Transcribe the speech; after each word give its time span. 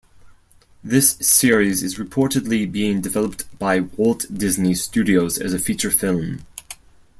This 0.83 1.11
series 1.21 1.83
is 1.83 1.99
reportedly 1.99 2.65
being 2.71 3.01
developed 3.01 3.43
by 3.59 3.81
Walt 3.81 4.25
Disney 4.33 4.73
Studios 4.73 5.37
as 5.37 5.53
a 5.53 5.59
feature 5.59 5.91
film. 5.91 6.43